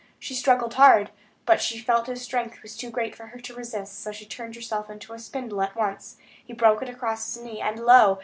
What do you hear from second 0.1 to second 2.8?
She struggled hard; but she felt his strength was